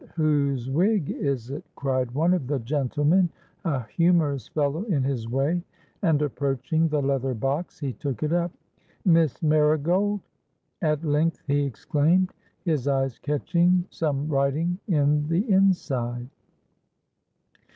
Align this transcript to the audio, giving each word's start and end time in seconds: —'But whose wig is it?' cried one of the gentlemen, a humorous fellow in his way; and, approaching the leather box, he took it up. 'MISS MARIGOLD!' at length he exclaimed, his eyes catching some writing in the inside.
—'But 0.01 0.09
whose 0.15 0.67
wig 0.67 1.11
is 1.11 1.51
it?' 1.51 1.63
cried 1.75 2.09
one 2.09 2.33
of 2.33 2.47
the 2.47 2.57
gentlemen, 2.57 3.29
a 3.63 3.83
humorous 3.83 4.47
fellow 4.47 4.81
in 4.85 5.03
his 5.03 5.29
way; 5.29 5.61
and, 6.01 6.23
approaching 6.23 6.87
the 6.87 7.03
leather 7.03 7.35
box, 7.35 7.77
he 7.79 7.93
took 7.93 8.23
it 8.23 8.33
up. 8.33 8.51
'MISS 9.05 9.43
MARIGOLD!' 9.43 10.21
at 10.81 11.03
length 11.03 11.43
he 11.45 11.61
exclaimed, 11.65 12.33
his 12.65 12.87
eyes 12.87 13.19
catching 13.19 13.85
some 13.91 14.27
writing 14.27 14.79
in 14.87 15.27
the 15.27 15.47
inside. 15.47 16.29